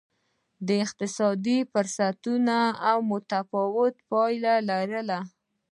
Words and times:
د 0.67 0.69
اقتصادي 0.85 1.57
فرصتونو 1.71 2.59
هم 2.81 2.99
متفاوتې 3.11 4.01
پایلې 4.09 4.55
لرلې. 4.69 5.19